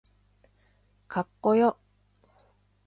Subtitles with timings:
[1.07, 1.77] かっこよ